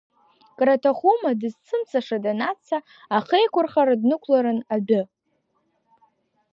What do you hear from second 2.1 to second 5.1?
данацца, ахеиқәырхара днықәларын адәы.